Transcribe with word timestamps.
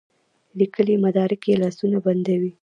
لیکلي 0.59 0.95
مدارک 1.03 1.41
یې 1.49 1.55
لاسونه 1.61 1.97
بندوي. 2.05 2.51